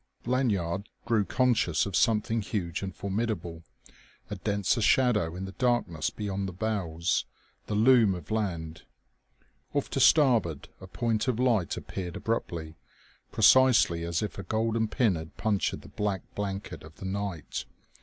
Lanyard 0.25 0.89
grew 1.05 1.23
conscious 1.23 1.85
of 1.85 1.95
something 1.95 2.41
huge 2.41 2.81
and 2.81 2.95
formidable, 2.95 3.61
a 4.31 4.35
denser 4.35 4.81
shadow 4.81 5.35
in 5.35 5.45
the 5.45 5.51
darkness 5.51 6.09
beyond 6.09 6.47
the 6.49 6.53
bows, 6.53 7.25
the 7.67 7.75
loom 7.75 8.15
of 8.15 8.31
land. 8.31 8.81
Off 9.75 9.91
to 9.91 9.99
starboard 9.99 10.69
a 10.79 10.87
point 10.87 11.27
of 11.27 11.39
light 11.39 11.77
appeared 11.77 12.15
abruptly, 12.15 12.73
precisely 13.31 14.01
as 14.03 14.23
if 14.23 14.39
a 14.39 14.43
golden 14.43 14.87
pin 14.87 15.13
had 15.13 15.37
punctured 15.37 15.83
the 15.83 15.87
black 15.89 16.23
blanket 16.33 16.81
of 16.81 16.95
the 16.95 17.05
night. 17.05 17.65